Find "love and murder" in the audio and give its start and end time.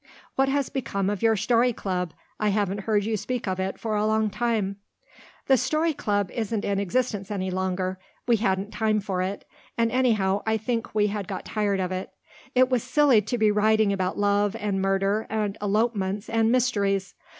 14.17-15.27